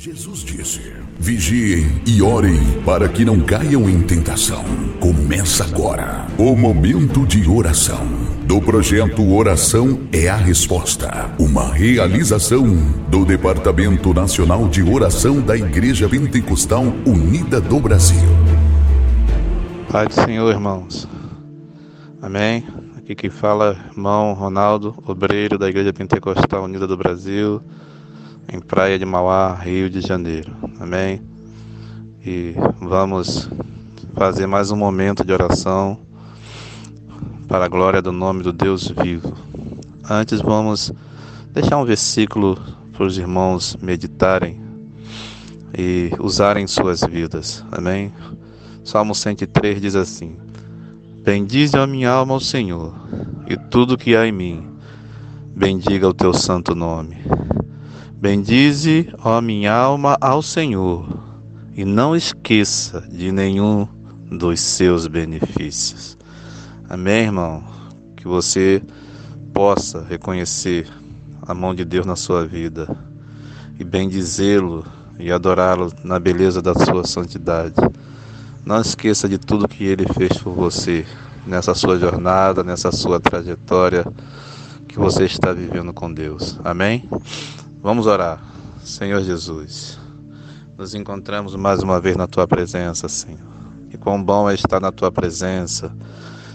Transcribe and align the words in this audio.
Jesus 0.00 0.44
disse: 0.44 0.92
Vigiem 1.18 2.00
e 2.06 2.22
orem 2.22 2.80
para 2.84 3.08
que 3.08 3.24
não 3.24 3.40
caiam 3.40 3.90
em 3.90 4.00
tentação. 4.00 4.62
Começa 5.00 5.64
agora 5.64 6.24
o 6.38 6.54
momento 6.54 7.26
de 7.26 7.50
oração 7.50 8.06
do 8.46 8.60
projeto 8.60 9.28
Oração 9.34 10.06
é 10.12 10.28
a 10.28 10.36
Resposta, 10.36 11.34
uma 11.36 11.74
realização 11.74 12.64
do 13.10 13.24
Departamento 13.24 14.14
Nacional 14.14 14.68
de 14.68 14.84
Oração 14.84 15.40
da 15.40 15.56
Igreja 15.56 16.08
Pentecostal 16.08 16.84
Unida 17.04 17.60
do 17.60 17.80
Brasil. 17.80 18.28
Pai 19.90 20.06
do 20.06 20.14
Senhor, 20.14 20.48
irmãos. 20.48 21.08
Amém. 22.22 22.64
Aqui 22.96 23.16
quem 23.16 23.30
fala 23.30 23.76
é 23.76 23.90
irmão 23.90 24.32
Ronaldo, 24.32 24.94
obreiro 25.04 25.58
da 25.58 25.68
Igreja 25.68 25.92
Pentecostal 25.92 26.62
Unida 26.62 26.86
do 26.86 26.96
Brasil 26.96 27.60
em 28.50 28.60
Praia 28.60 28.98
de 28.98 29.04
Mauá, 29.04 29.54
Rio 29.54 29.90
de 29.90 30.00
Janeiro. 30.00 30.50
Amém? 30.80 31.20
E 32.24 32.54
vamos 32.80 33.48
fazer 34.14 34.46
mais 34.46 34.70
um 34.70 34.76
momento 34.76 35.22
de 35.22 35.32
oração 35.32 36.00
para 37.46 37.66
a 37.66 37.68
glória 37.68 38.00
do 38.00 38.10
nome 38.10 38.42
do 38.42 38.52
Deus 38.52 38.88
vivo. 39.02 39.34
Antes 40.08 40.40
vamos 40.40 40.90
deixar 41.52 41.76
um 41.76 41.84
versículo 41.84 42.58
para 42.92 43.04
os 43.04 43.18
irmãos 43.18 43.76
meditarem 43.82 44.58
e 45.76 46.10
usarem 46.18 46.66
suas 46.66 47.02
vidas. 47.02 47.62
Amém? 47.70 48.12
Salmo 48.82 49.14
103 49.14 49.78
diz 49.78 49.94
assim: 49.94 50.38
Bendize 51.22 51.76
a 51.76 51.86
minha 51.86 52.10
alma 52.10 52.32
ao 52.32 52.40
Senhor, 52.40 52.94
e 53.46 53.58
tudo 53.68 53.98
que 53.98 54.16
há 54.16 54.26
em 54.26 54.32
mim, 54.32 54.66
bendiga 55.54 56.08
o 56.08 56.14
teu 56.14 56.32
santo 56.32 56.74
nome. 56.74 57.18
Bendize, 58.20 59.08
ó 59.22 59.40
minha 59.40 59.72
alma, 59.72 60.18
ao 60.20 60.42
Senhor, 60.42 61.06
e 61.72 61.84
não 61.84 62.16
esqueça 62.16 63.00
de 63.08 63.30
nenhum 63.30 63.86
dos 64.28 64.58
seus 64.58 65.06
benefícios. 65.06 66.18
Amém, 66.88 67.26
irmão? 67.26 67.62
Que 68.16 68.26
você 68.26 68.82
possa 69.54 70.02
reconhecer 70.02 70.88
a 71.46 71.54
mão 71.54 71.72
de 71.72 71.84
Deus 71.84 72.04
na 72.04 72.16
sua 72.16 72.44
vida 72.44 72.88
e 73.78 73.84
bendizê-lo 73.84 74.84
e 75.16 75.30
adorá-lo 75.30 75.92
na 76.02 76.18
beleza 76.18 76.60
da 76.60 76.74
sua 76.74 77.06
santidade. 77.06 77.76
Não 78.66 78.80
esqueça 78.80 79.28
de 79.28 79.38
tudo 79.38 79.68
que 79.68 79.84
ele 79.84 80.04
fez 80.14 80.36
por 80.38 80.54
você 80.54 81.06
nessa 81.46 81.72
sua 81.72 81.96
jornada, 81.96 82.64
nessa 82.64 82.90
sua 82.90 83.20
trajetória 83.20 84.04
que 84.88 84.98
você 84.98 85.24
está 85.24 85.52
vivendo 85.52 85.92
com 85.92 86.12
Deus. 86.12 86.58
Amém? 86.64 87.08
Vamos 87.80 88.08
orar. 88.08 88.42
Senhor 88.82 89.22
Jesus, 89.22 90.00
nos 90.76 90.94
encontramos 90.94 91.54
mais 91.54 91.80
uma 91.80 92.00
vez 92.00 92.16
na 92.16 92.26
tua 92.26 92.44
presença, 92.44 93.08
Senhor. 93.08 93.38
E 93.92 93.96
quão 93.96 94.20
bom 94.22 94.50
é 94.50 94.54
estar 94.54 94.80
na 94.80 94.90
tua 94.90 95.12
presença, 95.12 95.94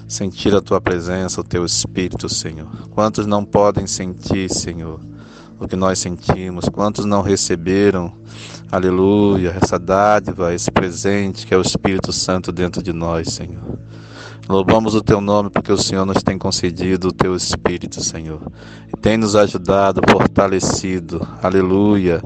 sentir 0.05 0.53
a 0.53 0.59
tua 0.59 0.81
presença, 0.81 1.39
o 1.39 1.43
teu 1.43 1.63
espírito, 1.65 2.27
Senhor. 2.27 2.67
Quantos 2.91 3.25
não 3.25 3.45
podem 3.45 3.87
sentir, 3.87 4.49
Senhor, 4.49 4.99
o 5.57 5.65
que 5.65 5.77
nós 5.77 5.97
sentimos? 5.97 6.67
Quantos 6.67 7.05
não 7.05 7.21
receberam, 7.21 8.11
aleluia, 8.69 9.57
essa 9.61 9.79
dádiva, 9.79 10.53
esse 10.53 10.69
presente 10.69 11.47
que 11.47 11.53
é 11.53 11.57
o 11.57 11.61
Espírito 11.61 12.11
Santo 12.11 12.51
dentro 12.51 12.83
de 12.83 12.91
nós, 12.91 13.29
Senhor? 13.29 13.79
Louvamos 14.47 14.93
o 14.93 15.01
teu 15.01 15.21
nome 15.21 15.49
porque 15.49 15.71
o 15.71 15.77
Senhor 15.77 16.05
nos 16.05 16.21
tem 16.21 16.37
concedido 16.37 17.07
o 17.07 17.13
teu 17.13 17.33
Espírito, 17.33 18.03
Senhor. 18.03 18.41
E 18.89 18.99
tem 18.99 19.17
nos 19.17 19.37
ajudado, 19.37 20.01
fortalecido. 20.11 21.25
Aleluia. 21.41 22.21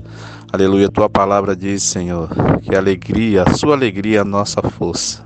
Aleluia. 0.51 0.89
Tua 0.89 1.07
palavra 1.07 1.55
diz, 1.55 1.83
Senhor, 1.83 2.29
que 2.63 2.73
a 2.73 2.79
alegria, 2.79 3.43
a 3.43 3.53
sua 3.53 3.75
alegria 3.75 4.17
é 4.17 4.21
a 4.21 4.25
nossa 4.25 4.63
força. 4.63 5.23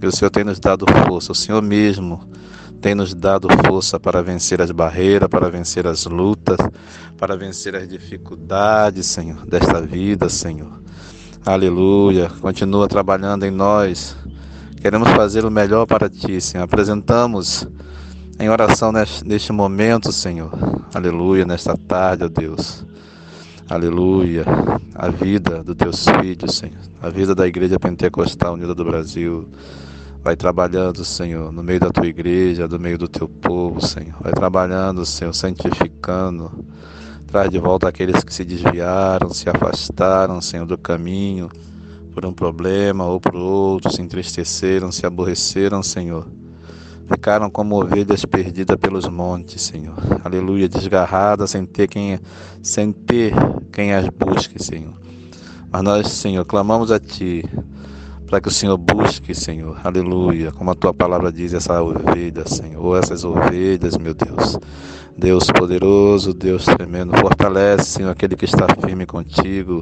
Que 0.00 0.06
o 0.06 0.12
Senhor 0.12 0.30
tem 0.30 0.44
nos 0.44 0.60
dado 0.60 0.86
força. 1.04 1.32
O 1.32 1.34
Senhor 1.34 1.60
mesmo 1.60 2.28
tem 2.80 2.94
nos 2.94 3.12
dado 3.12 3.48
força 3.66 3.98
para 3.98 4.22
vencer 4.22 4.62
as 4.62 4.70
barreiras, 4.70 5.28
para 5.28 5.50
vencer 5.50 5.84
as 5.84 6.06
lutas, 6.06 6.58
para 7.18 7.36
vencer 7.36 7.74
as 7.74 7.88
dificuldades, 7.88 9.06
Senhor, 9.06 9.44
desta 9.46 9.80
vida, 9.80 10.28
Senhor. 10.28 10.80
Aleluia. 11.44 12.30
Continua 12.40 12.86
trabalhando 12.86 13.44
em 13.44 13.50
nós 13.50 14.16
Queremos 14.84 15.08
fazer 15.12 15.46
o 15.46 15.50
melhor 15.50 15.86
para 15.86 16.10
ti, 16.10 16.38
Senhor. 16.42 16.64
Apresentamos 16.64 17.66
em 18.38 18.50
oração 18.50 18.92
neste 18.92 19.50
momento, 19.50 20.12
Senhor. 20.12 20.52
Aleluia, 20.92 21.46
nesta 21.46 21.74
tarde, 21.74 22.24
ó 22.24 22.28
Deus. 22.28 22.84
Aleluia. 23.66 24.44
A 24.94 25.08
vida 25.08 25.64
dos 25.64 25.74
teus 25.74 26.04
filhos, 26.20 26.56
Senhor. 26.56 26.76
A 27.00 27.08
vida 27.08 27.34
da 27.34 27.46
Igreja 27.46 27.80
Pentecostal 27.80 28.52
Unida 28.52 28.74
do 28.74 28.84
Brasil. 28.84 29.48
Vai 30.22 30.36
trabalhando, 30.36 31.02
Senhor, 31.02 31.50
no 31.50 31.62
meio 31.62 31.80
da 31.80 31.88
tua 31.88 32.06
igreja, 32.06 32.68
no 32.68 32.78
meio 32.78 32.98
do 32.98 33.08
teu 33.08 33.26
povo, 33.26 33.80
Senhor. 33.80 34.16
Vai 34.20 34.34
trabalhando, 34.34 35.06
Senhor, 35.06 35.32
santificando. 35.32 36.62
Traz 37.26 37.48
de 37.48 37.58
volta 37.58 37.88
aqueles 37.88 38.22
que 38.22 38.34
se 38.34 38.44
desviaram, 38.44 39.30
se 39.30 39.48
afastaram, 39.48 40.42
Senhor, 40.42 40.66
do 40.66 40.76
caminho 40.76 41.48
por 42.14 42.24
um 42.24 42.32
problema 42.32 43.04
ou 43.04 43.20
por 43.20 43.34
outro, 43.34 43.90
se 43.90 44.00
entristeceram, 44.00 44.92
se 44.92 45.04
aborreceram, 45.04 45.82
Senhor. 45.82 46.26
Ficaram 47.06 47.50
como 47.50 47.82
ovelhas 47.82 48.24
perdidas 48.24 48.76
pelos 48.76 49.06
montes, 49.08 49.60
Senhor. 49.60 49.96
Aleluia, 50.24 50.68
desgarradas 50.68 51.50
sem 51.50 51.66
ter 51.66 51.88
quem, 51.88 52.18
sem 52.62 52.92
ter 52.92 53.34
quem 53.72 53.92
as 53.92 54.08
busque, 54.08 54.62
Senhor. 54.62 54.94
Mas 55.70 55.82
nós, 55.82 56.08
Senhor, 56.08 56.44
clamamos 56.46 56.90
a 56.92 57.00
Ti 57.00 57.44
para 58.26 58.40
que 58.40 58.48
o 58.48 58.50
Senhor 58.50 58.78
busque, 58.78 59.34
Senhor. 59.34 59.78
Aleluia, 59.84 60.50
como 60.52 60.70
a 60.70 60.74
Tua 60.74 60.94
palavra 60.94 61.30
diz, 61.30 61.52
essa 61.52 61.82
ovelha, 61.82 62.46
Senhor, 62.46 62.96
essas 62.96 63.24
ovelhas, 63.24 63.98
meu 63.98 64.14
Deus. 64.14 64.58
Deus 65.16 65.44
poderoso, 65.46 66.34
Deus 66.34 66.64
tremendo, 66.64 67.16
fortalece, 67.16 67.84
Senhor, 67.84 68.10
aquele 68.10 68.36
que 68.36 68.44
está 68.44 68.66
firme 68.84 69.06
contigo 69.06 69.80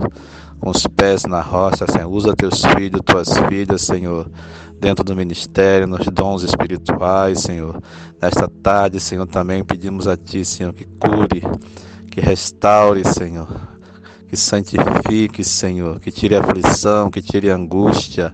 com 0.61 0.71
os 0.71 0.87
pés 0.87 1.25
na 1.25 1.41
rocha, 1.41 1.87
Senhor. 1.91 2.09
Usa 2.09 2.37
teus 2.37 2.63
filhos, 2.77 3.01
tuas 3.05 3.29
filhas, 3.49 3.83
Senhor, 3.83 4.31
dentro 4.79 5.03
do 5.03 5.17
ministério, 5.17 5.89
nos 5.89 6.07
dons 6.07 6.43
espirituais, 6.43 7.41
Senhor. 7.41 7.83
Nesta 8.21 8.47
tarde, 8.47 9.01
Senhor, 9.01 9.27
também 9.27 9.65
pedimos 9.65 10.07
a 10.07 10.17
Ti, 10.17 10.45
Senhor, 10.45 10.73
que 10.73 10.85
cure, 10.85 11.43
que 12.11 12.21
restaure, 12.21 13.03
Senhor, 13.05 13.49
que 14.29 14.37
santifique, 14.37 15.43
Senhor, 15.43 15.99
que 15.99 16.13
tire 16.13 16.37
aflição, 16.37 17.11
que 17.11 17.21
tire 17.21 17.51
angústia. 17.51 18.33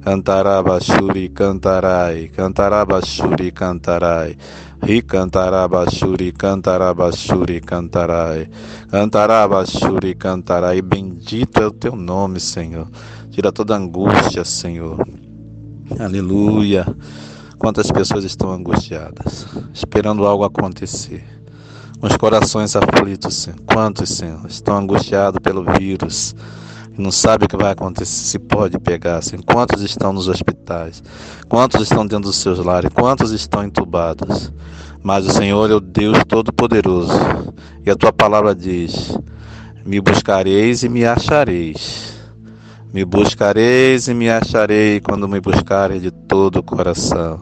Cantará 0.00 0.62
Bashuri, 0.62 1.28
cantarai, 1.28 2.28
cantará 2.28 2.84
Bashuri, 2.84 3.50
cantarai. 3.50 4.38
Ri 4.82 5.02
cantará 5.02 5.66
Bashuri, 5.66 6.32
cantará 6.32 6.92
Bashuri, 6.94 7.60
cantarai. 7.60 8.48
Cantará 8.90 9.46
Bashuri, 9.48 10.14
cantarai. 10.14 10.82
Bendito 10.82 11.60
é 11.60 11.66
o 11.66 11.70
teu 11.70 11.96
nome, 11.96 12.38
Senhor. 12.38 12.88
Tira 13.30 13.50
toda 13.50 13.76
angústia, 13.76 14.44
Senhor. 14.44 15.06
Aleluia. 15.98 16.86
Quantas 17.58 17.90
pessoas 17.90 18.24
estão 18.24 18.52
angustiadas, 18.52 19.46
esperando 19.72 20.26
algo 20.26 20.44
acontecer. 20.44 21.24
Com 21.98 22.06
os 22.06 22.16
corações 22.16 22.76
aflitos, 22.76 23.34
Senhor. 23.34 23.58
Quantos, 23.66 24.10
Senhor, 24.10 24.46
estão 24.46 24.76
angustiados 24.76 25.40
pelo 25.40 25.64
vírus 25.78 26.34
não 26.98 27.10
sabe 27.10 27.44
o 27.44 27.48
que 27.48 27.56
vai 27.56 27.72
acontecer, 27.72 28.06
se 28.06 28.38
pode 28.38 28.78
pegar. 28.78 29.18
Assim. 29.18 29.38
Quantos 29.38 29.82
estão 29.82 30.12
nos 30.12 30.28
hospitais? 30.28 31.02
Quantos 31.48 31.82
estão 31.82 32.06
dentro 32.06 32.28
dos 32.28 32.36
seus 32.36 32.58
lares? 32.58 32.90
Quantos 32.92 33.32
estão 33.32 33.64
entubados? 33.64 34.52
Mas 35.02 35.26
o 35.26 35.32
Senhor 35.32 35.70
é 35.70 35.74
o 35.74 35.80
Deus 35.80 36.18
Todo-Poderoso. 36.26 37.12
E 37.84 37.90
a 37.90 37.96
tua 37.96 38.12
palavra 38.12 38.54
diz: 38.54 39.16
Me 39.84 40.00
buscareis 40.00 40.82
e 40.82 40.88
me 40.88 41.04
achareis. 41.04 42.14
Me 42.92 43.04
buscareis 43.04 44.08
e 44.08 44.14
me 44.14 44.30
acharei 44.30 45.00
quando 45.00 45.28
me 45.28 45.40
buscarem 45.40 46.00
de 46.00 46.10
todo 46.10 46.60
o 46.60 46.62
coração. 46.62 47.40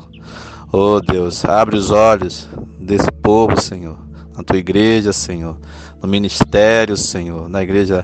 Oh 0.73 1.01
Deus, 1.01 1.45
abre 1.45 1.77
os 1.77 1.93
olhos 1.93 2.49
desse 2.81 3.11
povo, 3.23 3.61
Senhor, 3.61 3.97
na 4.37 4.43
tua 4.43 4.57
igreja, 4.57 5.13
Senhor, 5.13 5.57
no 6.03 6.09
ministério, 6.09 6.97
Senhor, 6.97 7.49
na 7.49 7.63
igreja 7.63 8.03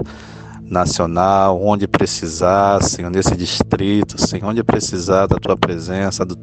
nacional, 0.71 1.61
onde 1.61 1.89
precisar, 1.89 2.81
Senhor, 2.83 3.11
nesse 3.11 3.37
distrito, 3.37 4.17
Senhor, 4.21 4.49
onde 4.49 4.63
precisar 4.63 5.27
da 5.27 5.37
tua 5.37 5.57
presença, 5.57 6.25
do, 6.25 6.37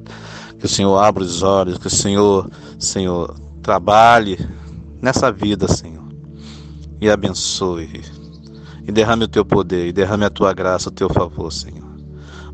que 0.60 0.66
o 0.66 0.70
Senhor 0.70 0.98
abra 0.98 1.24
os 1.24 1.42
olhos, 1.42 1.78
que 1.78 1.88
o 1.88 1.90
Senhor, 1.90 2.50
Senhor, 2.78 3.40
trabalhe 3.62 4.38
nessa 5.02 5.32
vida, 5.32 5.68
Senhor, 5.70 6.04
e 7.00 7.10
abençoe, 7.10 8.04
e 8.86 8.92
derrame 8.92 9.24
o 9.24 9.30
teu 9.30 9.46
poder, 9.46 9.88
e 9.88 9.94
derrame 9.94 10.26
a 10.26 10.30
tua 10.30 10.54
graça, 10.54 10.90
o 10.90 10.92
teu 10.92 11.10
favor, 11.10 11.52
Senhor. 11.52 11.88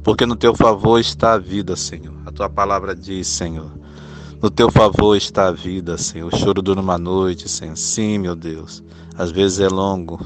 Porque 0.03 0.25
no 0.25 0.35
teu 0.35 0.53
favor 0.53 0.99
está 0.99 1.33
a 1.33 1.37
vida, 1.37 1.75
Senhor. 1.75 2.13
A 2.25 2.31
tua 2.31 2.49
palavra 2.49 2.93
diz, 2.93 3.25
Senhor. 3.25 3.71
No 4.41 4.49
teu 4.49 4.69
favor 4.69 5.15
está 5.15 5.47
a 5.47 5.51
vida, 5.51 5.97
Senhor. 5.97 6.27
O 6.27 6.37
choro 6.37 6.61
dura 6.61 6.81
uma 6.81 6.97
noite, 6.97 7.47
Senhor. 7.47 7.77
Sim, 7.77 8.17
meu 8.17 8.35
Deus. 8.35 8.83
Às 9.17 9.31
vezes 9.31 9.61
é 9.61 9.69
longo, 9.69 10.19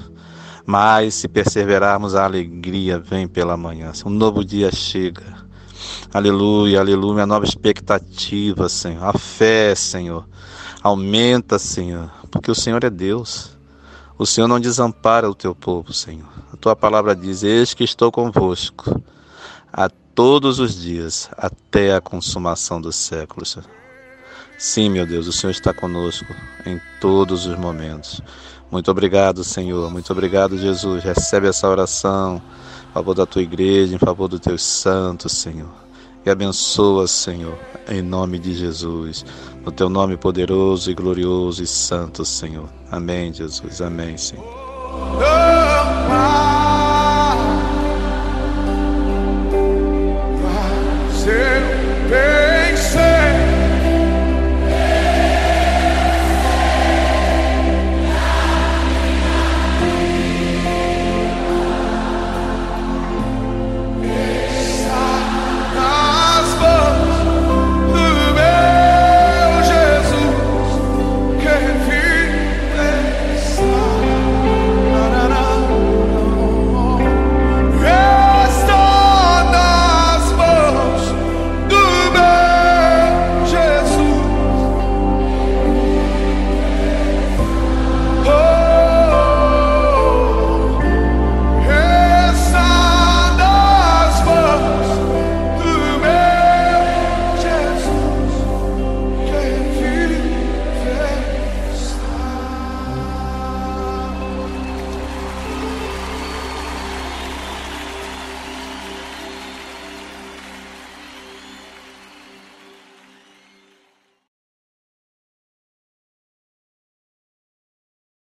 Mas 0.67 1.15
se 1.15 1.29
perseverarmos, 1.29 2.13
a 2.13 2.25
alegria 2.25 2.99
vem 2.99 3.25
pela 3.25 3.55
manhã. 3.55 3.93
Um 4.05 4.09
novo 4.09 4.43
dia 4.43 4.69
chega. 4.69 5.23
Aleluia, 6.13 6.81
aleluia. 6.81 7.25
Nova 7.25 7.45
expectativa, 7.45 8.67
Senhor. 8.67 9.01
A 9.01 9.17
fé, 9.17 9.73
Senhor. 9.73 10.27
Aumenta, 10.83 11.57
Senhor. 11.57 12.11
Porque 12.29 12.51
o 12.51 12.55
Senhor 12.55 12.83
é 12.83 12.89
Deus. 12.89 13.57
O 14.17 14.25
Senhor 14.25 14.49
não 14.49 14.59
desampara 14.59 15.29
o 15.29 15.33
teu 15.33 15.55
povo, 15.55 15.93
Senhor. 15.93 16.27
A 16.51 16.57
tua 16.57 16.75
palavra 16.75 17.15
diz: 17.15 17.43
Eis 17.43 17.73
que 17.73 17.85
estou 17.85 18.11
convosco 18.11 19.01
a 19.71 19.87
todos 19.89 20.59
os 20.59 20.75
dias, 20.75 21.29
até 21.37 21.95
a 21.95 22.01
consumação 22.01 22.81
dos 22.81 22.97
séculos. 22.97 23.57
Sim, 24.57 24.89
meu 24.89 25.05
Deus, 25.05 25.27
o 25.27 25.31
Senhor 25.31 25.51
está 25.51 25.73
conosco 25.73 26.25
em 26.65 26.81
todos 26.99 27.45
os 27.45 27.55
momentos. 27.57 28.21
Muito 28.71 28.89
obrigado, 28.89 29.43
Senhor. 29.43 29.89
Muito 29.91 30.11
obrigado, 30.11 30.57
Jesus. 30.57 31.03
Recebe 31.03 31.47
essa 31.47 31.69
oração 31.69 32.41
em 32.89 32.93
favor 32.93 33.13
da 33.13 33.25
tua 33.25 33.41
igreja, 33.41 33.95
em 33.95 33.99
favor 33.99 34.27
dos 34.27 34.39
teus 34.39 34.63
santos, 34.63 35.31
Senhor. 35.31 35.69
E 36.25 36.29
abençoa, 36.29 37.07
Senhor, 37.07 37.57
em 37.87 38.01
nome 38.01 38.39
de 38.39 38.53
Jesus. 38.53 39.23
No 39.63 39.71
teu 39.71 39.89
nome 39.89 40.17
poderoso 40.17 40.91
e 40.91 40.93
glorioso 40.93 41.63
e 41.63 41.67
santo, 41.67 42.25
Senhor. 42.25 42.67
Amém, 42.91 43.31
Jesus. 43.31 43.81
Amém, 43.81 44.17
Senhor. 44.17 44.43